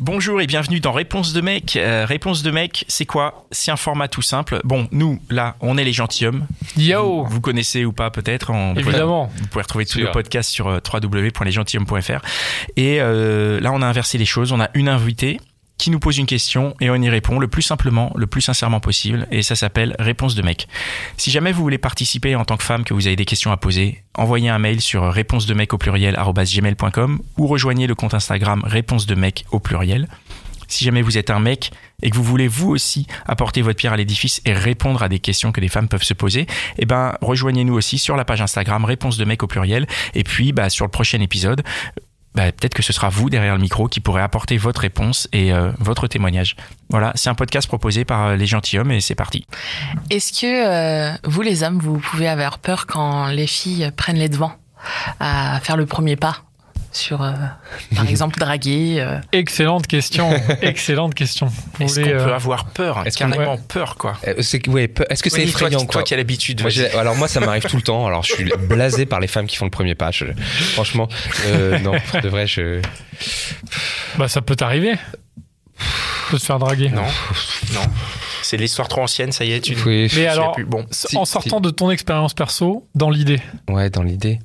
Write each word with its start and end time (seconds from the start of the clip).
Bonjour 0.00 0.40
et 0.40 0.46
bienvenue 0.46 0.78
dans 0.78 0.92
Réponse 0.92 1.32
de 1.32 1.40
mec. 1.40 1.74
Euh, 1.76 2.04
Réponse 2.06 2.44
de 2.44 2.52
mec, 2.52 2.84
c'est 2.86 3.04
quoi? 3.04 3.46
C'est 3.50 3.72
un 3.72 3.76
format 3.76 4.06
tout 4.06 4.22
simple. 4.22 4.60
Bon, 4.62 4.86
nous, 4.92 5.18
là, 5.28 5.56
on 5.60 5.76
est 5.76 5.82
les 5.82 5.92
gentilshommes. 5.92 6.46
Yo 6.76 7.24
Vous 7.24 7.40
connaissez 7.40 7.84
ou 7.84 7.92
pas 7.92 8.10
peut-être? 8.10 8.50
En- 8.52 8.76
Évidemment. 8.76 9.28
Vous 9.36 9.46
pouvez 9.48 9.62
retrouver 9.62 9.86
tous 9.86 9.98
nos 9.98 10.10
podcasts 10.12 10.50
sur 10.50 10.68
euh, 10.68 10.78
www.lesgentilhommes.fr. 10.92 12.20
Et 12.76 12.98
euh, 13.00 13.58
là, 13.60 13.72
on 13.72 13.82
a 13.82 13.86
inversé 13.86 14.18
les 14.18 14.24
choses. 14.24 14.52
On 14.52 14.60
a 14.60 14.70
une 14.74 14.88
invitée 14.88 15.40
qui 15.78 15.90
nous 15.90 16.00
pose 16.00 16.18
une 16.18 16.26
question 16.26 16.74
et 16.80 16.90
on 16.90 16.96
y 16.96 17.08
répond 17.08 17.38
le 17.38 17.48
plus 17.48 17.62
simplement, 17.62 18.12
le 18.16 18.26
plus 18.26 18.42
sincèrement 18.42 18.80
possible. 18.80 19.26
Et 19.30 19.42
ça 19.42 19.56
s'appelle 19.56 19.94
Réponse 19.98 20.34
de 20.34 20.42
mec. 20.42 20.68
Si 21.16 21.30
jamais 21.30 21.52
vous 21.52 21.62
voulez 21.62 21.78
participer 21.78 22.34
en 22.34 22.44
tant 22.44 22.56
que 22.56 22.64
femme, 22.64 22.84
que 22.84 22.94
vous 22.94 23.06
avez 23.06 23.16
des 23.16 23.24
questions 23.24 23.52
à 23.52 23.56
poser, 23.56 24.02
envoyez 24.14 24.48
un 24.48 24.58
mail 24.58 24.80
sur 24.80 25.10
réponse 25.10 25.46
de 25.46 25.54
mec 25.54 25.72
au 25.72 25.78
pluriel 25.78 26.16
gmail.com 26.16 27.20
ou 27.38 27.46
rejoignez 27.46 27.86
le 27.86 27.94
compte 27.94 28.14
Instagram 28.14 28.62
réponse 28.64 29.06
de 29.06 29.14
mec 29.14 29.44
au 29.52 29.60
pluriel. 29.60 30.08
Si 30.68 30.84
jamais 30.84 31.00
vous 31.00 31.16
êtes 31.16 31.30
un 31.30 31.40
mec 31.40 31.70
et 32.02 32.10
que 32.10 32.16
vous 32.16 32.22
voulez 32.22 32.46
vous 32.46 32.68
aussi 32.68 33.06
apporter 33.26 33.62
votre 33.62 33.78
pierre 33.78 33.94
à 33.94 33.96
l'édifice 33.96 34.42
et 34.44 34.52
répondre 34.52 35.02
à 35.02 35.08
des 35.08 35.18
questions 35.18 35.50
que 35.50 35.62
les 35.62 35.68
femmes 35.68 35.88
peuvent 35.88 36.02
se 36.02 36.12
poser, 36.12 36.46
eh 36.78 36.84
ben 36.84 37.14
rejoignez-nous 37.22 37.74
aussi 37.74 37.98
sur 37.98 38.16
la 38.16 38.26
page 38.26 38.42
Instagram 38.42 38.84
réponse 38.84 39.16
de 39.16 39.24
mec 39.24 39.42
au 39.42 39.46
pluriel 39.46 39.86
et 40.14 40.24
puis 40.24 40.52
bah, 40.52 40.68
sur 40.68 40.84
le 40.84 40.90
prochain 40.90 41.20
épisode 41.20 41.62
bah, 42.38 42.52
peut-être 42.52 42.74
que 42.74 42.84
ce 42.84 42.92
sera 42.92 43.08
vous 43.08 43.30
derrière 43.30 43.56
le 43.56 43.60
micro 43.60 43.88
qui 43.88 43.98
pourrez 43.98 44.22
apporter 44.22 44.58
votre 44.58 44.82
réponse 44.82 45.26
et 45.32 45.52
euh, 45.52 45.72
votre 45.80 46.06
témoignage. 46.06 46.54
Voilà, 46.88 47.10
c'est 47.16 47.28
un 47.28 47.34
podcast 47.34 47.66
proposé 47.66 48.04
par 48.04 48.26
euh, 48.26 48.36
les 48.36 48.46
gentilshommes 48.46 48.92
et 48.92 49.00
c'est 49.00 49.16
parti. 49.16 49.44
Est-ce 50.08 50.40
que 50.40 50.46
euh, 50.46 51.16
vous, 51.24 51.42
les 51.42 51.64
hommes, 51.64 51.80
vous 51.80 51.98
pouvez 51.98 52.28
avoir 52.28 52.60
peur 52.60 52.86
quand 52.86 53.26
les 53.26 53.48
filles 53.48 53.90
prennent 53.96 54.18
les 54.18 54.28
devants 54.28 54.52
à 55.18 55.58
faire 55.64 55.76
le 55.76 55.86
premier 55.86 56.14
pas? 56.14 56.47
Sur, 56.98 57.22
euh, 57.22 57.32
par 57.96 58.06
exemple, 58.08 58.38
draguer 58.38 58.96
euh, 59.00 59.18
Excellente 59.32 59.86
question. 59.86 60.30
Excellente 60.62 61.14
question. 61.14 61.46
Vous 61.46 61.84
Est-ce 61.84 62.00
qu'on 62.00 62.08
euh, 62.08 62.24
peut 62.24 62.34
avoir 62.34 62.66
peur 62.66 63.02
est-ce 63.06 63.16
qu'on- 63.18 63.30
Carrément 63.30 63.56
peur, 63.56 63.94
quoi. 63.96 64.16
Euh, 64.26 64.34
ouais, 64.68 64.90
Est-ce 65.10 65.22
que 65.22 65.30
c'est 65.30 65.38
Oui, 65.44 65.50
toi, 65.50 65.60
effrayant 65.68 65.78
qui- 65.80 65.86
quoi 65.86 65.92
Toi 65.94 66.02
qui 66.02 66.14
as 66.14 66.16
l'habitude. 66.18 66.62
Alors 66.98 67.16
moi 67.16 67.28
ça 67.28 67.40
m'arrive 67.40 67.64
tout 67.64 67.76
le 67.76 67.82
temps. 67.82 68.06
Alors 68.06 68.22
je 68.24 68.32
suis 68.32 68.44
blasé 68.68 69.06
par 69.06 69.20
les 69.20 69.26
femmes 69.28 69.46
qui 69.46 69.56
font 69.56 69.64
le 69.64 69.70
premier 69.70 69.94
pas. 69.94 70.10
Je- 70.10 70.26
franchement, 70.74 71.08
euh, 71.46 71.78
non, 71.78 71.92
de 72.22 72.28
vrai, 72.28 72.46
je. 72.46 72.80
Bah, 74.18 74.28
ça 74.28 74.42
peut 74.42 74.56
t'arriver. 74.56 74.94
peut 76.30 76.38
te 76.38 76.44
faire 76.44 76.58
draguer. 76.58 76.88
Non, 76.90 77.02
non. 77.74 77.80
C'est 78.48 78.56
l'histoire 78.56 78.88
trop 78.88 79.02
ancienne, 79.02 79.30
ça 79.30 79.44
y 79.44 79.52
est, 79.52 79.60
tu 79.60 79.76
Oui, 79.84 80.10
Mais 80.16 80.26
alors, 80.26 80.52
plus. 80.52 80.64
Bon, 80.64 80.80
en 80.80 81.24
si. 81.26 81.30
sortant 81.30 81.60
de 81.60 81.68
ton 81.68 81.90
expérience 81.90 82.32
perso, 82.32 82.86
dans 82.94 83.10
l'idée. 83.10 83.42
ouais, 83.68 83.90
dans 83.90 84.02
l'idée. 84.02 84.38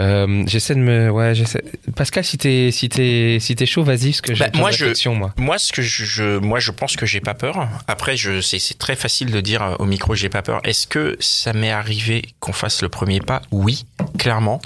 Euh, 0.00 0.42
j'essaie 0.48 0.74
de 0.74 0.80
me, 0.80 1.08
ouais, 1.08 1.36
j'essaie. 1.36 1.62
Pascal, 1.94 2.24
si 2.24 2.36
t'es, 2.36 2.70
si 2.72 2.88
t'es, 2.88 3.38
si 3.40 3.54
t'es 3.54 3.64
chaud, 3.66 3.84
vas-y, 3.84 4.10
parce 4.10 4.20
que 4.22 4.34
j'ai 4.34 4.44
Bah, 4.44 4.50
moi, 4.58 4.72
je- 4.72 4.78
réflexions, 4.86 5.14
moi. 5.14 5.32
Moi, 5.36 5.58
ce 5.58 5.72
que 5.72 5.82
je, 5.82 6.38
moi, 6.38 6.58
je 6.58 6.72
pense 6.72 6.96
que 6.96 7.06
j'ai 7.06 7.20
pas 7.20 7.34
peur. 7.34 7.68
Après, 7.86 8.16
je, 8.16 8.40
c'est, 8.40 8.58
c'est 8.58 8.76
très 8.76 8.96
facile 8.96 9.30
de 9.30 9.40
dire 9.40 9.62
euh, 9.62 9.76
au 9.78 9.84
micro, 9.84 10.16
j'ai 10.16 10.28
pas 10.28 10.42
peur. 10.42 10.60
Est-ce 10.64 10.88
que 10.88 11.16
ça 11.20 11.52
m'est 11.52 11.70
arrivé 11.70 12.22
qu'on 12.40 12.52
fasse 12.52 12.82
le 12.82 12.88
premier 12.88 13.20
pas? 13.20 13.40
Oui, 13.52 13.86
clairement. 14.18 14.60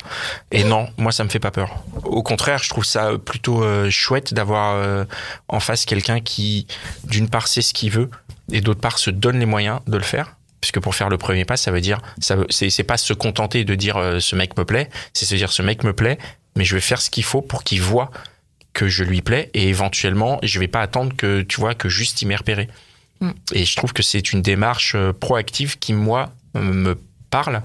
Et 0.50 0.64
non, 0.64 0.88
moi, 0.96 1.12
ça 1.12 1.24
me 1.24 1.28
fait 1.28 1.40
pas 1.40 1.50
peur. 1.50 1.82
Au 2.04 2.22
contraire, 2.22 2.62
je 2.62 2.70
trouve 2.70 2.86
ça 2.86 3.10
plutôt 3.22 3.62
euh, 3.62 3.90
chouette 3.90 4.32
d'avoir 4.32 4.76
euh, 4.76 5.04
en 5.48 5.60
face 5.60 5.84
quelqu'un 5.84 6.20
qui, 6.20 6.66
d'une 7.04 7.28
part, 7.28 7.48
sait 7.48 7.60
ce 7.60 7.74
qu'il 7.74 7.90
veut 7.90 8.08
et 8.52 8.60
d'autre 8.60 8.80
part, 8.80 8.98
se 8.98 9.10
donne 9.10 9.38
les 9.38 9.46
moyens 9.46 9.80
de 9.86 9.96
le 9.96 10.02
faire. 10.02 10.36
Puisque 10.60 10.80
pour 10.80 10.94
faire 10.94 11.08
le 11.08 11.18
premier 11.18 11.44
pas, 11.44 11.56
ça 11.56 11.70
veut 11.70 11.80
dire, 11.80 12.00
ça 12.18 12.36
c'est 12.50 12.82
pas 12.82 12.96
se 12.96 13.12
contenter 13.12 13.64
de 13.64 13.76
dire 13.76 13.96
euh, 13.96 14.18
ce 14.18 14.34
mec 14.34 14.58
me 14.58 14.64
plaît, 14.64 14.88
c'est 15.12 15.24
se 15.24 15.36
dire 15.36 15.52
ce 15.52 15.62
mec 15.62 15.84
me 15.84 15.92
plaît, 15.92 16.18
mais 16.56 16.64
je 16.64 16.74
vais 16.74 16.80
faire 16.80 17.00
ce 17.00 17.10
qu'il 17.10 17.22
faut 17.22 17.42
pour 17.42 17.62
qu'il 17.62 17.80
voit 17.80 18.10
que 18.72 18.88
je 18.88 19.04
lui 19.04 19.22
plais 19.22 19.50
et 19.54 19.68
éventuellement 19.68 20.40
je 20.42 20.58
vais 20.58 20.66
pas 20.66 20.80
attendre 20.80 21.14
que 21.16 21.42
tu 21.42 21.60
vois 21.60 21.74
que 21.74 21.88
juste 21.88 22.22
il 22.22 22.26
m'ait 22.26 22.36
repéré. 22.36 22.68
Mm. 23.20 23.30
Et 23.52 23.64
je 23.64 23.76
trouve 23.76 23.92
que 23.92 24.02
c'est 24.02 24.32
une 24.32 24.42
démarche 24.42 24.94
euh, 24.96 25.12
proactive 25.12 25.78
qui 25.78 25.92
moi 25.92 26.32
euh, 26.56 26.60
me 26.60 26.98
parle 27.30 27.62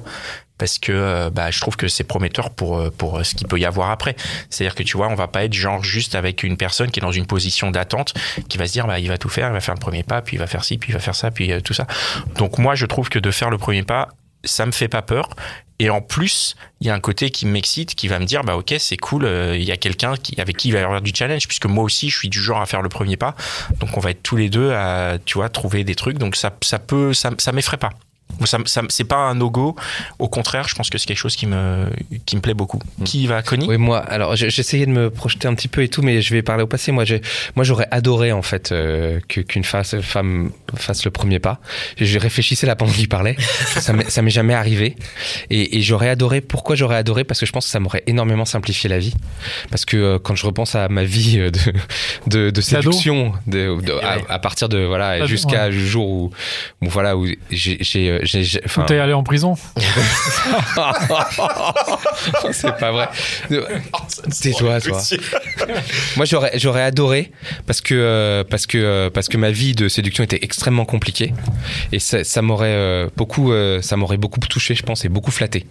parce 0.57 0.79
que 0.79 0.91
euh, 0.91 1.29
bah, 1.29 1.51
je 1.51 1.59
trouve 1.59 1.75
que 1.75 1.87
c'est 1.87 2.03
prometteur 2.03 2.49
pour 2.49 2.77
euh, 2.77 2.89
pour 2.89 3.17
euh, 3.17 3.23
ce 3.23 3.35
qu'il 3.35 3.47
peut 3.47 3.59
y 3.59 3.65
avoir 3.65 3.89
après. 3.89 4.15
C'est-à-dire 4.49 4.75
que 4.75 4.83
tu 4.83 4.97
vois, 4.97 5.09
on 5.09 5.15
va 5.15 5.27
pas 5.27 5.43
être 5.43 5.53
genre 5.53 5.83
juste 5.83 6.15
avec 6.15 6.43
une 6.43 6.57
personne 6.57 6.91
qui 6.91 6.99
est 6.99 7.01
dans 7.01 7.11
une 7.11 7.25
position 7.25 7.71
d'attente 7.71 8.13
qui 8.49 8.57
va 8.57 8.67
se 8.67 8.73
dire 8.73 8.87
bah 8.87 8.99
il 8.99 9.07
va 9.07 9.17
tout 9.17 9.29
faire, 9.29 9.49
il 9.49 9.53
va 9.53 9.59
faire 9.59 9.75
le 9.75 9.79
premier 9.79 10.03
pas, 10.03 10.21
puis 10.21 10.37
il 10.37 10.39
va 10.39 10.47
faire 10.47 10.63
ci, 10.63 10.77
puis 10.77 10.91
il 10.91 10.93
va 10.93 10.99
faire 10.99 11.15
ça, 11.15 11.31
puis 11.31 11.51
tout 11.63 11.73
ça. 11.73 11.87
Donc 12.37 12.59
moi 12.59 12.75
je 12.75 12.85
trouve 12.85 13.09
que 13.09 13.19
de 13.19 13.31
faire 13.31 13.49
le 13.49 13.57
premier 13.57 13.83
pas, 13.83 14.09
ça 14.45 14.65
me 14.65 14.71
fait 14.71 14.87
pas 14.87 15.01
peur 15.01 15.29
et 15.79 15.89
en 15.89 16.01
plus, 16.01 16.55
il 16.79 16.87
y 16.87 16.89
a 16.91 16.93
un 16.93 16.99
côté 16.99 17.29
qui 17.29 17.45
m'excite, 17.45 17.95
qui 17.95 18.07
va 18.07 18.19
me 18.19 18.25
dire, 18.25 18.43
bah 18.43 18.55
ok, 18.55 18.75
c'est 18.77 18.95
cool, 18.95 19.27
il 19.55 19.63
y 19.63 19.71
a 19.71 19.75
quelqu'un 19.75 20.15
qui, 20.15 20.39
avec 20.39 20.55
qui 20.55 20.69
il 20.69 20.71
va 20.71 20.79
y 20.79 20.83
avoir 20.83 21.01
du 21.01 21.11
challenge, 21.13 21.45
puisque 21.47 21.65
moi 21.65 21.83
aussi, 21.83 22.09
je 22.09 22.17
suis 22.17 22.29
du 22.29 22.39
genre 22.39 22.61
à 22.61 22.65
faire 22.65 22.81
le 22.81 22.89
premier 22.89 23.17
pas. 23.17 23.35
Donc 23.79 23.97
on 23.97 23.99
va 23.99 24.11
être 24.11 24.23
tous 24.23 24.37
les 24.37 24.49
deux 24.49 24.71
à, 24.71 25.17
tu 25.25 25.39
vois, 25.39 25.49
trouver 25.49 25.83
des 25.83 25.95
trucs. 25.95 26.19
Donc 26.19 26.37
ça, 26.37 26.55
ça 26.61 26.79
peut, 26.79 27.13
ça, 27.13 27.31
ça 27.37 27.51
m'effraie 27.51 27.77
pas. 27.77 27.89
Ça, 28.45 28.57
ça, 28.65 28.81
c'est 28.89 29.03
pas 29.03 29.17
un 29.17 29.35
no-go. 29.35 29.75
Au 30.17 30.27
contraire, 30.27 30.67
je 30.67 30.73
pense 30.75 30.89
que 30.89 30.97
c'est 30.97 31.05
quelque 31.05 31.17
chose 31.19 31.35
qui 31.35 31.45
me, 31.45 31.85
qui 32.25 32.35
me 32.35 32.41
plaît 32.41 32.55
beaucoup. 32.55 32.81
Qui 33.05 33.27
va, 33.27 33.43
Connie? 33.43 33.67
Oui, 33.67 33.77
moi, 33.77 33.99
alors 33.99 34.35
j'essayais 34.35 34.87
de 34.87 34.91
me 34.91 35.09
projeter 35.11 35.47
un 35.47 35.53
petit 35.53 35.67
peu 35.67 35.83
et 35.83 35.87
tout, 35.87 36.01
mais 36.01 36.19
je 36.21 36.33
vais 36.33 36.41
parler 36.41 36.63
au 36.63 36.67
passé. 36.67 36.91
Moi, 36.91 37.05
j'ai, 37.05 37.21
moi, 37.55 37.63
j'aurais 37.63 37.87
adoré 37.91 38.31
en 38.31 38.41
fait 38.41 38.71
euh, 38.71 39.19
qu'une 39.27 39.63
face- 39.63 39.99
femme 40.01 40.51
fasse 40.75 41.05
le 41.05 41.11
premier 41.11 41.37
pas. 41.39 41.59
Je 41.97 42.17
réfléchissais 42.17 42.65
là 42.65 42.75
pendant 42.75 42.91
qu'il 42.91 43.07
parlait. 43.07 43.35
ça 43.79 43.93
m'est, 43.93 44.09
ça 44.09 44.21
m'est 44.23 44.31
jamais 44.31 44.55
arrivé, 44.55 44.95
et, 45.51 45.77
et 45.77 45.81
j'aurais 45.83 46.09
adoré. 46.09 46.41
Pourquoi 46.41 46.75
j'aurais 46.75 46.97
adoré? 46.97 47.23
Parce 47.23 47.39
que 47.39 47.45
je 47.45 47.51
pense 47.51 47.65
que 47.65 47.71
ça 47.71 47.79
m'aurait 47.79 48.03
énormément 48.07 48.45
simplifié 48.45 48.89
la 48.89 48.97
vie. 48.99 49.13
Parce 49.69 49.85
que 49.85 49.95
euh, 49.95 50.19
quand 50.19 50.35
je 50.35 50.45
repense 50.47 50.73
à 50.75 50.89
ma 50.89 51.03
vie 51.03 51.39
euh, 51.39 51.51
de 51.51 51.59
de, 52.27 52.49
de 52.49 52.61
D'ado. 52.61 52.61
séduction, 52.91 53.33
de, 53.45 53.79
de- 53.79 53.93
à, 54.27 54.39
partir 54.39 54.69
de 54.69 54.79
voilà 54.79 55.25
jusqu'à 55.27 55.69
le 55.69 55.77
jour 55.77 56.09
où, 56.09 56.31
où 56.81 56.89
voilà 56.89 57.15
où 57.15 57.27
j'ai, 57.51 57.77
j'ai, 58.25 58.61
enfin, 58.65 58.83
t'es 58.83 58.99
allé 58.99 59.13
en 59.13 59.23
prison. 59.23 59.55
c'est 62.51 62.77
pas 62.77 62.91
vrai. 62.91 63.09
Tais-toi, 64.41 64.81
toi. 64.81 65.01
Moi, 66.17 66.25
j'aurais, 66.25 66.57
j'aurais 66.59 66.83
adoré 66.83 67.31
parce 67.67 67.81
que 67.81 67.93
euh, 67.95 68.43
parce 68.43 68.65
que 68.67 68.77
euh, 68.77 69.09
parce 69.09 69.29
que 69.29 69.37
ma 69.37 69.51
vie 69.51 69.73
de 69.73 69.87
séduction 69.87 70.23
était 70.23 70.39
extrêmement 70.43 70.85
compliquée 70.85 71.33
et 71.91 71.99
ça, 71.99 72.23
ça 72.23 72.41
m'aurait 72.41 72.67
euh, 72.73 73.09
beaucoup 73.15 73.51
ça 73.81 73.95
m'aurait 73.97 74.17
beaucoup 74.17 74.39
touché, 74.39 74.75
je 74.75 74.83
pense, 74.83 75.05
et 75.05 75.09
beaucoup 75.09 75.31
flatté. 75.31 75.65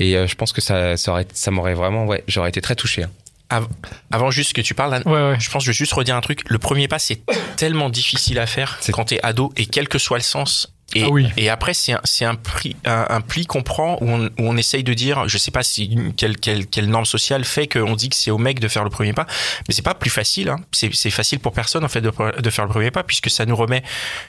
Et 0.00 0.12
je 0.26 0.34
pense 0.34 0.52
que 0.52 0.60
ça 0.60 0.96
ça, 0.96 1.12
aurait, 1.12 1.26
ça 1.32 1.50
m'aurait 1.50 1.74
vraiment 1.74 2.06
ouais, 2.06 2.24
j'aurais 2.26 2.48
été 2.48 2.60
très 2.60 2.74
touché. 2.74 3.04
hein. 3.04 3.10
Av- 3.50 3.68
Avant 4.10 4.30
juste 4.30 4.52
que 4.52 4.60
tu 4.60 4.74
parles, 4.74 4.92
Anne, 4.92 5.02
Ouais, 5.06 5.12
ouais. 5.30 5.36
je 5.40 5.48
pense 5.48 5.62
que 5.62 5.66
je 5.66 5.70
vais 5.70 5.74
juste 5.76 5.94
redire 5.94 6.14
un 6.16 6.20
truc. 6.20 6.42
Le 6.50 6.58
premier 6.58 6.86
pas, 6.86 6.98
c'est 6.98 7.22
tellement 7.56 7.88
difficile 7.88 8.38
à 8.40 8.46
faire 8.46 8.76
C'est- 8.82 8.92
quand 8.92 9.06
t'es 9.06 9.20
ado 9.22 9.52
et 9.56 9.64
quel 9.64 9.88
que 9.88 9.98
soit 9.98 10.18
le 10.18 10.22
sens. 10.22 10.74
Et, 10.94 11.02
Ah 11.04 11.10
oui. 11.10 11.28
et 11.36 11.50
après, 11.50 11.74
c'est 11.74 11.92
un, 11.92 12.00
c'est 12.04 12.24
un, 12.24 12.34
prix, 12.34 12.74
un, 12.86 13.04
un 13.10 13.20
pli 13.20 13.44
qu'on 13.44 13.62
prend 13.62 13.98
où 14.00 14.08
on, 14.08 14.24
où 14.26 14.30
on 14.38 14.56
essaye 14.56 14.82
de 14.82 14.94
dire, 14.94 15.28
je 15.28 15.36
sais 15.36 15.50
pas 15.50 15.62
si 15.62 15.94
quelle, 16.16 16.38
quelle, 16.38 16.66
quelle 16.66 16.88
norme 16.88 17.04
sociale 17.04 17.44
fait 17.44 17.66
qu'on 17.68 17.94
dit 17.94 18.08
que 18.08 18.16
c'est 18.16 18.30
au 18.30 18.38
mec 18.38 18.58
de 18.58 18.68
faire 18.68 18.84
le 18.84 18.90
premier 18.90 19.12
pas, 19.12 19.26
mais 19.68 19.74
c'est 19.74 19.82
pas 19.82 19.92
plus 19.94 20.08
facile. 20.08 20.48
Hein. 20.48 20.56
C'est 20.72 20.94
c'est 20.94 21.10
facile 21.10 21.40
pour 21.40 21.52
personne 21.52 21.84
en 21.84 21.88
fait 21.88 22.00
de, 22.00 22.10
de 22.40 22.50
faire 22.50 22.64
le 22.64 22.70
premier 22.70 22.90
pas 22.90 23.02
puisque 23.02 23.28
ça 23.28 23.44
nous 23.44 23.54
remet 23.54 23.82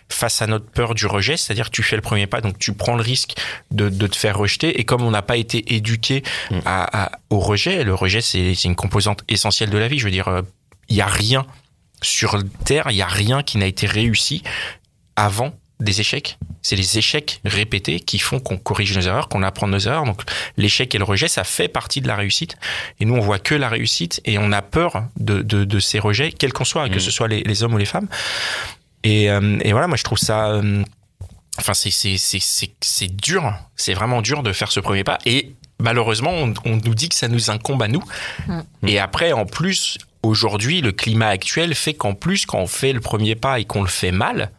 face 0.10 0.42
à 0.42 0.48
notre 0.48 0.66
peur 0.66 0.96
du 0.96 1.06
rejet, 1.06 1.38
c'est-à-dire 1.38 1.68
que 1.68 1.76
tu 1.76 1.82
fais 1.82 1.96
le 1.96 2.02
premier 2.02 2.28
pas, 2.28 2.42
donc 2.42 2.60
tu 2.60 2.74
prends 2.74 2.96
le 2.96 3.04
risque 3.04 3.36
de, 3.72 3.88
de 3.88 4.08
te 4.08 4.18
faire 4.18 4.38
rejeter. 4.38 4.82
Et 4.82 4.84
comme 4.84 5.02
on 5.02 5.12
n'a 5.12 5.22
pas 5.22 5.38
été 5.38 5.76
éduqué 5.76 6.24
à, 6.66 7.04
à- 7.06 7.12
au 7.30 7.40
rejet, 7.40 7.86
le 7.86 7.96
rejet 7.96 8.20
c'est 8.20 8.54
c'est 8.54 8.68
une 8.68 8.76
composante 8.76 9.24
essentielle 9.30 9.70
de 9.70 9.78
la 9.78 9.88
vie. 9.88 9.98
Je 9.98 10.04
veux 10.04 10.12
dire, 10.12 10.28
euh, 10.28 10.42
il 10.90 10.98
y 10.98 11.02
a 11.02 11.08
rien 11.08 11.46
sur 12.02 12.38
Terre, 12.66 12.88
il 12.90 12.98
y 12.98 13.02
a 13.02 13.08
rien 13.08 13.44
qui 13.44 13.58
n'a 13.58 13.66
été 13.66 13.88
réussi 13.88 14.44
avant 15.16 15.54
des 15.80 16.02
échecs. 16.02 16.38
C'est 16.62 16.76
les 16.76 16.98
échecs 16.98 17.40
répétés 17.46 18.00
qui 18.02 18.20
font 18.20 18.40
qu'on 18.40 18.58
corrige 18.58 18.96
nos 18.96 19.02
erreurs, 19.04 19.30
qu'on 19.30 19.44
apprend 19.44 19.68
nos 19.68 19.80
erreurs. 19.80 20.04
Donc 20.04 20.22
l'échec 20.58 20.94
et 20.94 20.98
le 20.98 21.06
rejet, 21.06 21.28
ça 21.28 21.44
fait 21.44 21.68
partie 21.70 22.02
de 22.02 22.08
la 22.08 22.16
réussite. 22.16 22.56
Et 23.00 23.06
nous, 23.06 23.16
on 23.16 23.22
voit 23.22 23.40
que 23.40 23.56
la 23.56 23.70
réussite 23.70 24.20
et 24.26 24.38
on 24.38 24.52
a 24.52 24.62
peur 24.62 25.06
de, 25.18 25.42
de, 25.42 25.64
de 25.64 25.80
ces 25.80 26.00
rejets, 26.00 26.32
quels 26.32 26.52
qu'on 26.54 26.66
soit, 26.66 26.90
que 26.90 27.00
ce 27.00 27.12
soit 27.12 27.28
les, 27.28 27.44
les 27.44 27.64
hommes 27.64 27.74
ou 27.74 27.78
les 27.78 27.86
femmes. 27.86 28.08
Et, 29.04 29.30
euh, 29.32 29.58
et 29.62 29.72
voilà, 29.72 29.88
moi 29.88 29.96
je 29.98 30.04
trouve 30.04 30.18
ça. 30.18 30.50
euh, 30.50 30.84
Enfin, 31.58 31.74
c'est 31.74 33.16
dur. 33.18 33.54
C'est 33.76 33.94
vraiment 33.94 34.22
dur 34.22 34.44
de 34.44 34.54
faire 34.54 34.72
ce 34.72 34.80
premier 34.80 35.04
pas. 35.04 35.18
Et 35.26 35.56
malheureusement, 35.80 36.32
on, 36.32 36.54
on 36.64 36.78
nous 36.78 36.96
dit 36.96 37.10
que 37.10 37.16
ça 37.16 37.28
nous 37.28 37.50
incombe 37.50 37.82
à 37.84 37.90
nous. 37.90 38.04
Mm. 38.48 38.60
Et 38.88 39.00
après, 39.00 39.34
en 39.34 39.46
plus, 39.46 39.98
aujourd'hui, 40.24 40.80
le 40.80 40.94
climat 40.94 41.28
actuel 41.28 41.76
fait 41.76 41.94
qu'en 41.96 42.14
plus, 42.14 42.46
quand 42.46 42.60
on 42.60 42.68
fait 42.68 42.94
le 42.94 43.02
premier 43.02 43.36
pas 43.36 43.60
et 43.60 43.66
qu'on 43.66 43.82
le 43.82 43.90
fait 43.90 44.12
mal, 44.12 44.52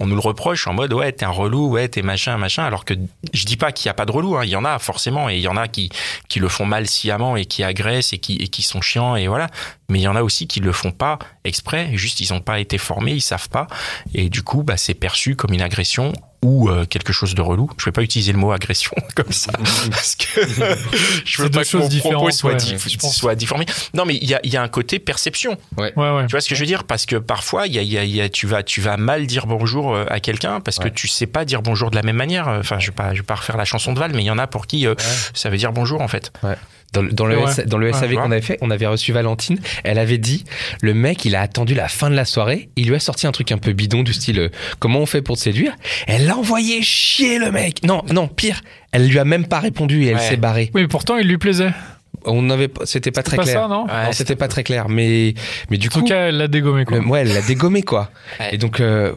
on 0.00 0.06
nous 0.06 0.14
le 0.14 0.20
reproche 0.20 0.66
en 0.66 0.72
mode 0.72 0.92
ouais 0.92 1.12
t'es 1.12 1.26
un 1.26 1.30
relou 1.30 1.68
ouais 1.68 1.88
t'es 1.88 2.02
machin 2.02 2.36
machin 2.38 2.64
alors 2.64 2.84
que 2.84 2.94
je 3.32 3.44
dis 3.44 3.56
pas 3.56 3.70
qu'il 3.70 3.86
y 3.86 3.90
a 3.90 3.94
pas 3.94 4.06
de 4.06 4.12
relou 4.12 4.36
hein, 4.36 4.44
il 4.44 4.50
y 4.50 4.56
en 4.56 4.64
a 4.64 4.78
forcément 4.78 5.28
et 5.28 5.36
il 5.36 5.42
y 5.42 5.48
en 5.48 5.56
a 5.56 5.68
qui 5.68 5.90
qui 6.28 6.40
le 6.40 6.48
font 6.48 6.64
mal 6.64 6.86
sciemment 6.86 7.36
et 7.36 7.44
qui 7.44 7.62
agressent 7.62 8.12
et 8.14 8.18
qui 8.18 8.36
et 8.36 8.48
qui 8.48 8.62
sont 8.62 8.80
chiants 8.80 9.14
et 9.14 9.28
voilà 9.28 9.48
mais 9.90 9.98
il 9.98 10.02
y 10.02 10.08
en 10.08 10.16
a 10.16 10.22
aussi 10.22 10.46
qui 10.46 10.60
le 10.60 10.72
font 10.72 10.90
pas 10.92 11.18
exprès 11.44 11.90
juste 11.94 12.20
ils 12.20 12.32
ont 12.32 12.40
pas 12.40 12.60
été 12.60 12.78
formés 12.78 13.12
ils 13.12 13.20
savent 13.20 13.48
pas 13.48 13.66
et 14.14 14.28
du 14.30 14.42
coup 14.42 14.62
bah 14.62 14.76
c'est 14.76 14.94
perçu 14.94 15.36
comme 15.36 15.52
une 15.52 15.62
agression 15.62 16.12
ou 16.42 16.70
euh, 16.70 16.86
quelque 16.86 17.12
chose 17.12 17.34
de 17.34 17.42
relou. 17.42 17.68
Je 17.76 17.84
vais 17.84 17.92
pas 17.92 18.00
utiliser 18.00 18.32
le 18.32 18.38
mot 18.38 18.50
agression 18.50 18.92
comme 19.14 19.30
ça 19.30 19.52
parce 19.90 20.16
que 20.16 20.24
je 21.26 21.42
veux 21.42 21.50
pas 21.50 21.64
que 21.64 21.76
mon 21.76 21.86
propos 22.00 22.30
soit, 22.30 22.52
ouais, 22.54 22.78
soit 23.12 23.34
difformé. 23.34 23.66
Non, 23.92 24.06
mais 24.06 24.16
il 24.16 24.24
y 24.28 24.32
a, 24.34 24.40
il 24.42 24.50
y 24.50 24.56
a 24.56 24.62
un 24.62 24.68
côté 24.68 24.98
perception. 24.98 25.58
Ouais, 25.76 25.92
ouais. 25.96 26.26
Tu 26.26 26.30
vois 26.30 26.40
ce 26.40 26.48
que 26.48 26.54
je 26.54 26.60
veux 26.60 26.66
dire? 26.66 26.84
Parce 26.84 27.04
que 27.04 27.16
parfois, 27.16 27.66
il 27.66 27.74
y 27.74 27.78
a, 27.78 27.82
il 27.82 27.92
y 27.92 27.98
a- 27.98 28.04
y 28.04 28.22
a- 28.22 28.30
tu 28.30 28.46
vas, 28.46 28.62
tu 28.62 28.80
vas 28.80 28.96
mal 28.96 29.26
dire 29.26 29.46
bonjour 29.46 29.94
euh, 29.94 30.06
à 30.08 30.18
quelqu'un 30.20 30.60
parce 30.60 30.78
que 30.78 30.88
tu 30.88 31.08
sais 31.08 31.26
pas 31.26 31.44
dire 31.44 31.60
bonjour 31.60 31.90
de 31.90 31.96
la 31.96 32.02
même 32.02 32.16
manière. 32.16 32.48
Enfin, 32.48 32.78
je 32.78 32.86
vais 32.86 32.92
pas, 32.94 33.12
je 33.12 33.18
vais 33.20 33.26
pas 33.26 33.34
refaire 33.34 33.58
la 33.58 33.66
chanson 33.66 33.92
de 33.92 33.98
Val, 33.98 34.12
mais 34.14 34.22
il 34.22 34.26
y 34.26 34.30
en 34.30 34.38
a 34.38 34.46
pour 34.46 34.66
qui 34.66 34.86
euh, 34.86 34.94
ça 35.34 35.50
veut 35.50 35.58
dire 35.58 35.72
bonjour 35.72 36.00
en 36.00 36.08
fait. 36.08 36.32
Dans, 36.92 37.02
le- 37.02 37.12
dans 37.12 37.26
le, 37.26 37.36
Ouais. 37.38 37.44
S- 37.50 37.60
dans 37.66 37.78
le 37.78 37.86
Ouais, 37.86 37.92
SAV 37.92 38.14
qu'on 38.14 38.32
avait 38.32 38.40
fait, 38.40 38.58
on 38.62 38.70
avait 38.70 38.86
reçu 38.86 39.12
Valentine. 39.12 39.60
Elle 39.84 39.98
avait 39.98 40.18
dit 40.18 40.44
le 40.82 40.94
mec, 40.94 41.24
il 41.24 41.34
a 41.36 41.40
attendu 41.40 41.74
la 41.74 41.88
fin 41.88 42.10
de 42.10 42.14
la 42.16 42.24
soirée. 42.24 42.68
Il 42.76 42.88
lui 42.88 42.94
a 42.94 43.00
sorti 43.00 43.26
un 43.26 43.32
truc 43.32 43.52
un 43.52 43.58
peu 43.58 43.72
bidon 43.72 44.02
du 44.02 44.12
style 44.12 44.38
euh, 44.38 44.48
comment 44.78 45.00
on 45.00 45.06
fait 45.06 45.22
pour 45.22 45.36
te 45.36 45.42
séduire? 45.42 45.76
Elle 46.06 46.26
l'a 46.26 46.36
envoyé 46.36 46.82
chier 46.82 47.38
le 47.38 47.50
mec. 47.50 47.82
Non, 47.84 48.02
non, 48.12 48.28
pire. 48.28 48.62
Elle 48.92 49.08
lui 49.08 49.18
a 49.18 49.24
même 49.24 49.46
pas 49.46 49.60
répondu 49.60 50.04
et 50.04 50.08
elle 50.08 50.16
Ouais. 50.16 50.20
s'est 50.28 50.36
barrée. 50.36 50.70
Oui, 50.74 50.82
mais 50.82 50.88
pourtant, 50.88 51.16
il 51.16 51.26
lui 51.28 51.38
plaisait. 51.38 51.70
On 52.24 52.42
n'avait, 52.42 52.68
pas- 52.68 52.86
c'était 52.86 53.10
pas 53.10 53.22
très 53.22 53.36
pas 53.36 53.44
clair. 53.44 53.62
ça, 53.62 53.68
non 53.68 53.84
Ouais, 53.86 54.04
Non, 54.06 54.12
c'était 54.12 54.36
pas 54.36 54.48
très 54.48 54.62
clair. 54.62 54.88
Mais, 54.88 55.34
mais 55.70 55.78
du 55.78 55.88
En 55.88 55.90
tout 55.90 56.00
coup, 56.00 56.06
cas, 56.06 56.26
elle 56.28 56.36
l'a 56.38 56.48
dégommé, 56.48 56.84
quoi. 56.84 56.98
le- 56.98 57.06
ouais, 57.06 57.20
elle 57.22 57.32
l'a 57.32 57.42
dégommé 57.42 57.82
quoi. 57.82 58.10
Ouais. 58.38 58.54
Et 58.54 58.58
donc, 58.58 58.80
euh, 58.80 59.12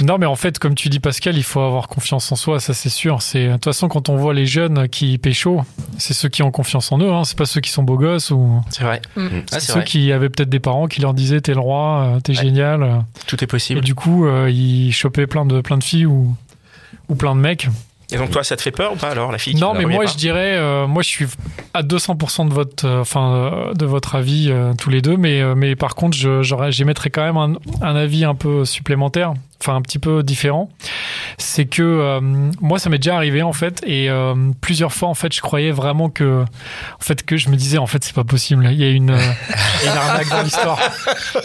Non, 0.00 0.16
mais 0.18 0.26
en 0.26 0.34
fait, 0.36 0.58
comme 0.58 0.74
tu 0.74 0.88
dis, 0.88 0.98
Pascal, 1.00 1.36
il 1.36 1.42
faut 1.44 1.60
avoir 1.60 1.86
confiance 1.86 2.32
en 2.32 2.36
soi, 2.36 2.58
ça 2.60 2.74
c'est 2.74 2.88
sûr. 2.88 3.22
C'est 3.22 3.46
de 3.46 3.52
toute 3.52 3.64
façon 3.66 3.88
quand 3.88 4.08
on 4.08 4.16
voit 4.16 4.34
les 4.34 4.46
jeunes 4.46 4.88
qui 4.88 5.18
pécho, 5.18 5.62
c'est 5.98 6.14
ceux 6.14 6.28
qui 6.28 6.42
ont 6.42 6.50
confiance 6.50 6.90
en 6.90 6.98
eux. 6.98 7.12
Hein. 7.12 7.24
C'est 7.24 7.36
pas 7.38 7.44
ceux 7.44 7.60
qui 7.60 7.70
sont 7.70 7.82
beaux 7.84 7.98
gosses 7.98 8.30
ou 8.30 8.60
C'est 8.70 8.82
vrai. 8.82 9.00
Mm. 9.16 9.26
Ah, 9.52 9.60
c'est 9.60 9.60
ceux 9.60 9.72
vrai. 9.74 9.84
qui 9.84 10.10
avaient 10.10 10.30
peut-être 10.30 10.48
des 10.48 10.58
parents 10.60 10.86
qui 10.88 11.00
leur 11.02 11.14
disaient 11.14 11.40
t'es 11.40 11.52
le 11.54 11.60
roi, 11.60 12.14
euh, 12.16 12.20
t'es 12.20 12.32
Ouais. 12.36 12.42
génial. 12.42 13.04
Tout 13.26 13.36
est 13.36 13.44
Et 13.44 13.46
possible. 13.46 13.80
du 13.82 13.94
coup, 13.94 14.26
euh, 14.26 14.50
ils 14.50 14.92
chopaient 14.92 15.26
plein 15.28 15.44
de 15.44 15.60
plein 15.60 15.78
de 15.78 15.84
filles 15.84 16.06
ou 16.06 16.34
ou 17.08 17.14
plein 17.14 17.36
de 17.36 17.40
mecs. 17.40 17.68
Et 18.12 18.18
donc 18.18 18.30
toi, 18.30 18.44
ça 18.44 18.56
te 18.56 18.62
fait 18.62 18.70
peur 18.70 18.92
ou 18.92 18.96
pas 18.96 19.08
alors 19.08 19.32
la 19.32 19.38
fille 19.38 19.54
Non, 19.54 19.72
mais 19.74 19.84
moi 19.86 20.04
pas 20.04 20.10
je 20.10 20.16
dirais, 20.16 20.54
euh, 20.56 20.86
moi 20.86 21.02
je 21.02 21.08
suis 21.08 21.26
à 21.74 21.82
200% 21.82 22.48
de 22.48 22.52
votre, 22.54 22.86
euh, 22.86 23.00
enfin 23.00 23.34
euh, 23.34 23.74
de 23.74 23.86
votre 23.86 24.14
avis 24.14 24.48
euh, 24.50 24.72
tous 24.78 24.90
les 24.90 25.00
deux, 25.00 25.16
mais 25.16 25.40
euh, 25.40 25.54
mais 25.54 25.76
par 25.76 25.94
contre, 25.94 26.16
j'émettrais 26.70 27.10
quand 27.10 27.24
même 27.24 27.36
un, 27.36 27.54
un 27.80 27.96
avis 27.96 28.24
un 28.24 28.34
peu 28.34 28.64
supplémentaire, 28.64 29.32
enfin 29.62 29.76
un 29.76 29.80
petit 29.82 29.98
peu 29.98 30.22
différent. 30.22 30.68
C'est 31.38 31.66
que 31.66 31.82
euh, 31.82 32.20
moi 32.60 32.78
ça 32.78 32.90
m'est 32.90 32.98
déjà 32.98 33.16
arrivé 33.16 33.42
en 33.42 33.52
fait, 33.52 33.82
et 33.86 34.10
euh, 34.10 34.34
plusieurs 34.60 34.92
fois 34.92 35.08
en 35.08 35.14
fait, 35.14 35.32
je 35.34 35.40
croyais 35.40 35.70
vraiment 35.70 36.10
que, 36.10 36.42
en 36.42 37.02
fait 37.02 37.24
que 37.24 37.36
je 37.36 37.48
me 37.48 37.56
disais 37.56 37.78
en 37.78 37.86
fait 37.86 38.02
c'est 38.04 38.14
pas 38.14 38.24
possible, 38.24 38.68
il 38.70 38.78
y 38.80 38.84
a 38.84 38.90
une, 38.90 39.10
euh, 39.10 39.18
il 39.82 39.86
y 39.86 39.88
a 39.88 39.92
une 39.92 39.98
arnaque 39.98 40.28
dans 40.30 40.42
l'histoire. 40.42 40.78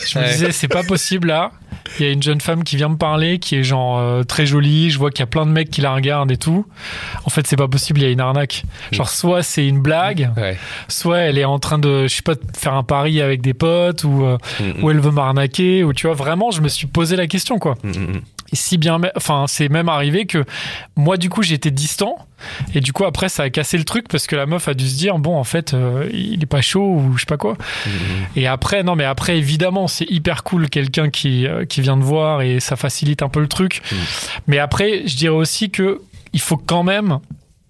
Je 0.05 0.17
me 0.19 0.23
Ouais. 0.23 0.31
disais 0.31 0.51
c'est 0.51 0.67
pas 0.67 0.83
possible 0.83 1.27
là. 1.27 1.51
Il 1.99 2.05
y 2.05 2.09
a 2.09 2.11
une 2.11 2.21
jeune 2.23 2.41
femme 2.41 2.63
qui 2.63 2.75
vient 2.75 2.89
me 2.89 2.97
parler, 2.97 3.39
qui 3.39 3.55
est 3.55 3.63
genre 3.63 4.25
très 4.25 4.45
jolie. 4.45 4.89
Je 4.89 4.97
vois 4.99 5.09
qu'il 5.09 5.21
y 5.21 5.23
a 5.23 5.27
plein 5.27 5.45
de 5.45 5.51
mecs 5.51 5.69
qui 5.69 5.79
la 5.81 5.93
regardent 5.93 6.31
et 6.31 6.37
tout. 6.37 6.65
En 7.25 7.29
fait, 7.29 7.47
c'est 7.47 7.55
pas 7.55 7.67
possible. 7.69 7.99
Il 7.99 8.03
y 8.03 8.07
a 8.07 8.09
une 8.09 8.19
arnaque. 8.19 8.63
Genre, 8.91 9.09
soit 9.09 9.41
c'est 9.41 9.65
une 9.67 9.79
blague, 9.81 10.29
ouais. 10.37 10.57
soit 10.89 11.19
elle 11.19 11.37
est 11.37 11.45
en 11.45 11.59
train 11.59 11.77
de, 11.79 12.03
je 12.07 12.13
sais 12.15 12.21
pas, 12.23 12.33
faire 12.57 12.73
un 12.73 12.83
pari 12.83 13.21
avec 13.21 13.41
des 13.41 13.53
potes 13.53 14.03
ou 14.03 14.25
euh, 14.25 14.37
Mm, 14.59 14.83
ou 14.83 14.91
elle 14.91 14.99
veut 14.99 15.11
m'arnaquer 15.11 15.83
ou 15.83 15.93
tu 15.93 16.07
vois. 16.07 16.15
Vraiment, 16.15 16.51
je 16.51 16.61
me 16.61 16.67
suis 16.67 16.87
posé 16.87 17.15
la 17.15 17.27
question 17.27 17.57
quoi. 17.59 17.75
mm, 17.83 17.89
mm, 17.89 18.06
Et 18.51 18.55
si 18.55 18.77
bien, 18.77 18.99
enfin, 19.15 19.45
c'est 19.47 19.69
même 19.69 19.89
arrivé 19.89 20.25
que 20.25 20.45
moi, 20.95 21.17
du 21.17 21.29
coup, 21.29 21.43
j'étais 21.43 21.71
distant. 21.71 22.17
Et 22.73 22.79
du 22.79 22.93
coup, 22.93 23.03
après, 23.03 23.29
ça 23.29 23.43
a 23.43 23.49
cassé 23.49 23.77
le 23.77 23.83
truc 23.83 24.07
parce 24.07 24.27
que 24.27 24.35
la 24.35 24.45
meuf 24.45 24.67
a 24.67 24.73
dû 24.73 24.87
se 24.87 24.95
dire, 24.95 25.17
bon, 25.17 25.35
en 25.35 25.43
fait, 25.43 25.73
euh, 25.73 26.07
il 26.13 26.41
est 26.41 26.47
pas 26.47 26.61
chaud 26.61 26.85
ou 26.85 27.13
je 27.15 27.21
sais 27.21 27.25
pas 27.25 27.37
quoi. 27.37 27.57
Et 28.35 28.47
après, 28.47 28.83
non, 28.83 28.95
mais 28.95 29.03
après, 29.03 29.37
évidemment, 29.37 29.87
c'est 29.87 30.09
hyper 30.09 30.43
cool 30.43 30.69
quelqu'un 30.69 31.09
qui, 31.09 31.45
euh, 31.45 31.65
qui 31.65 31.81
vient 31.81 31.97
de 31.97 32.03
voir 32.03 32.41
et 32.41 32.59
ça 32.59 32.75
facilite 32.75 33.21
un 33.21 33.29
peu 33.29 33.41
le 33.41 33.47
truc. 33.47 33.81
Mais 34.47 34.59
après, 34.59 35.03
je 35.05 35.17
dirais 35.17 35.35
aussi 35.35 35.69
que 35.69 36.01
il 36.33 36.39
faut 36.39 36.57
quand 36.57 36.83
même 36.83 37.19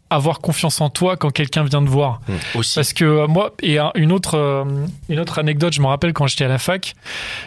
avoir 0.09 0.39
confiance 0.39 0.79
en 0.81 0.89
toi 0.89 1.17
quand 1.17 1.29
quelqu'un 1.31 1.63
vient 1.63 1.83
te 1.83 1.89
voir. 1.89 2.21
aussi. 2.55 2.75
Parce 2.75 2.93
que 2.93 3.03
euh, 3.05 3.27
moi, 3.27 3.53
et 3.61 3.77
un- 3.79 3.91
une 3.95 4.11
autre, 4.11 4.35
euh, 4.37 4.63
une 5.09 5.19
autre 5.19 5.39
anecdote, 5.39 5.73
je 5.73 5.81
me 5.81 5.87
rappelle 5.87 6.13
quand 6.13 6.27
j'étais 6.27 6.45
à 6.45 6.47
la 6.47 6.57
fac, 6.59 6.93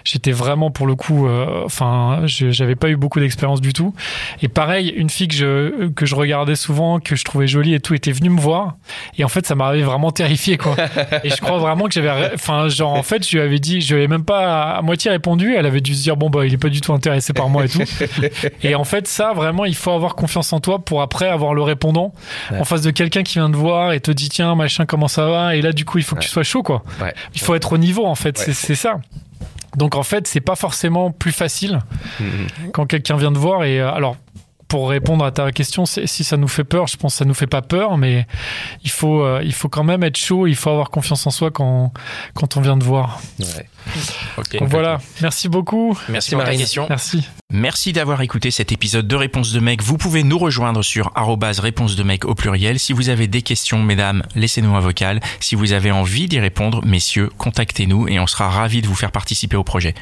j'étais 0.04 0.32
vraiment 0.32 0.70
pour 0.70 0.86
le 0.86 0.94
coup, 0.94 1.26
euh, 1.26 1.62
enfin, 1.64 2.20
j'avais 2.24 2.74
pas 2.76 2.88
eu 2.90 2.96
beaucoup 2.96 3.18
d'expérience 3.20 3.60
du 3.60 3.72
tout. 3.72 3.94
Et 4.42 4.48
pareil, 4.48 4.88
une 4.96 5.08
fille 5.10 5.28
que 5.28 5.34
je, 5.34 5.88
que 5.88 6.04
je 6.06 6.14
regardais 6.14 6.54
souvent, 6.56 7.00
que 7.00 7.16
je 7.16 7.24
trouvais 7.24 7.46
jolie 7.46 7.74
et 7.74 7.80
tout, 7.80 7.94
était 7.94 8.12
venue 8.12 8.30
me 8.30 8.40
voir. 8.40 8.74
Et 9.18 9.24
en 9.24 9.28
fait, 9.28 9.46
ça 9.46 9.54
m'avait 9.54 9.82
vraiment 9.82 10.10
terrifié, 10.10 10.56
quoi. 10.58 10.76
et 11.24 11.30
je 11.30 11.36
crois 11.40 11.58
vraiment 11.58 11.86
que 11.86 11.92
j'avais, 11.94 12.30
enfin, 12.34 12.68
genre, 12.68 12.92
en 12.92 13.02
fait, 13.02 13.26
je 13.26 13.36
lui 13.36 13.42
avais 13.42 13.58
dit, 13.58 13.80
je 13.80 13.94
lui 13.94 14.02
avais 14.02 14.08
même 14.08 14.24
pas 14.24 14.74
à 14.76 14.82
moitié 14.82 15.10
répondu. 15.10 15.54
Elle 15.54 15.66
avait 15.66 15.80
dû 15.80 15.94
se 15.94 16.02
dire, 16.02 16.16
bon, 16.16 16.28
bah, 16.30 16.44
il 16.46 16.52
est 16.54 16.58
pas 16.58 16.68
du 16.68 16.80
tout 16.80 16.92
intéressé 16.92 17.32
par 17.32 17.48
moi 17.48 17.64
et 17.64 17.68
tout. 17.68 17.80
et 18.62 18.74
en 18.74 18.84
fait, 18.84 19.06
ça, 19.08 19.32
vraiment, 19.32 19.64
il 19.64 19.74
faut 19.74 19.92
avoir 19.92 20.14
confiance 20.14 20.52
en 20.52 20.60
toi 20.60 20.78
pour 20.78 21.00
après 21.02 21.28
avoir 21.28 21.54
le 21.54 21.62
répondant 21.62 22.12
en 22.58 22.64
face 22.64 22.82
de 22.82 22.90
quelqu'un 22.90 23.22
qui 23.22 23.34
vient 23.38 23.50
te 23.50 23.56
voir 23.56 23.92
et 23.92 24.00
te 24.00 24.10
dit, 24.10 24.28
tiens, 24.28 24.54
machin, 24.54 24.86
comment 24.86 25.08
ça 25.08 25.26
va? 25.26 25.56
Et 25.56 25.62
là, 25.62 25.72
du 25.72 25.84
coup, 25.84 25.98
il 25.98 26.04
faut 26.04 26.16
que 26.16 26.20
tu 26.20 26.28
sois 26.28 26.42
chaud, 26.42 26.62
quoi. 26.62 26.82
Il 27.34 27.40
faut 27.40 27.54
être 27.54 27.72
au 27.72 27.78
niveau, 27.78 28.06
en 28.06 28.14
fait. 28.14 28.38
C'est, 28.38 28.74
ça. 28.74 29.00
Donc, 29.76 29.94
en 29.94 30.02
fait, 30.02 30.26
c'est 30.26 30.40
pas 30.40 30.56
forcément 30.56 31.10
plus 31.10 31.32
facile 31.32 31.80
Mm, 32.18 32.24
mm. 32.24 32.70
quand 32.72 32.86
quelqu'un 32.86 33.16
vient 33.16 33.32
te 33.32 33.38
voir. 33.38 33.64
Et 33.64 33.80
euh, 33.80 33.92
alors, 33.92 34.16
pour 34.70 34.88
répondre 34.88 35.24
à 35.24 35.32
ta 35.32 35.50
question, 35.50 35.84
c'est- 35.84 36.06
si 36.06 36.22
ça 36.24 36.36
nous 36.36 36.46
fait 36.48 36.62
peur, 36.64 36.86
je 36.86 36.96
pense 36.96 37.14
que 37.14 37.18
ça 37.18 37.24
nous 37.24 37.34
fait 37.34 37.48
pas 37.48 37.60
peur, 37.60 37.98
mais 37.98 38.24
il 38.84 38.90
faut, 38.90 39.22
euh, 39.22 39.42
il 39.44 39.52
faut 39.52 39.68
quand 39.68 39.82
même 39.84 40.04
être 40.04 40.16
chaud. 40.16 40.46
Il 40.46 40.54
faut 40.54 40.70
avoir 40.70 40.90
confiance 40.90 41.26
en 41.26 41.30
soi 41.30 41.50
quand, 41.50 41.92
quand 42.34 42.56
on 42.56 42.60
vient 42.60 42.78
te 42.78 42.84
voir. 42.84 43.20
Ouais. 43.40 43.68
Ok. 44.38 44.56
Donc 44.58 44.68
voilà. 44.68 44.98
Merci 45.20 45.48
beaucoup. 45.48 45.98
Merci 46.08 46.30
pour 46.30 46.38
ta 46.38 46.44
Marine. 46.44 46.60
question. 46.60 46.86
Merci. 46.88 47.26
Merci 47.52 47.92
d'avoir 47.92 48.22
écouté 48.22 48.52
cet 48.52 48.70
épisode 48.70 49.08
de 49.08 49.16
Réponse 49.16 49.52
de 49.52 49.58
mec. 49.58 49.82
Vous 49.82 49.98
pouvez 49.98 50.22
nous 50.22 50.38
rejoindre 50.38 50.82
sur 50.84 51.10
arrobase 51.16 51.58
réponse 51.58 51.96
de 51.96 52.04
mec 52.04 52.24
au 52.24 52.36
pluriel. 52.36 52.78
Si 52.78 52.92
vous 52.92 53.08
avez 53.08 53.26
des 53.26 53.42
questions, 53.42 53.82
mesdames, 53.82 54.22
laissez-nous 54.36 54.76
un 54.76 54.80
vocal. 54.80 55.20
Si 55.40 55.56
vous 55.56 55.72
avez 55.72 55.90
envie 55.90 56.28
d'y 56.28 56.38
répondre, 56.38 56.84
messieurs, 56.86 57.28
contactez-nous 57.38 58.06
et 58.06 58.20
on 58.20 58.28
sera 58.28 58.48
ravis 58.48 58.82
de 58.82 58.86
vous 58.86 58.94
faire 58.94 59.10
participer 59.10 59.56
au 59.56 59.64
projet. 59.64 59.94